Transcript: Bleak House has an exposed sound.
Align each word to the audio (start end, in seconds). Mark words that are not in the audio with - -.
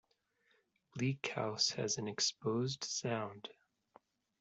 Bleak 0.95 1.27
House 1.35 1.69
has 1.69 1.99
an 1.99 2.07
exposed 2.07 2.83
sound. 2.85 3.49